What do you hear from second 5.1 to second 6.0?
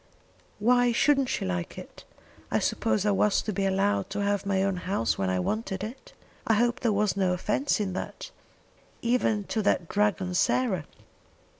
when I wanted